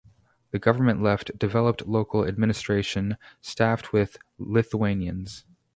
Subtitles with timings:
[0.49, 5.45] The government left developed local administration, staffed with Lithuanians.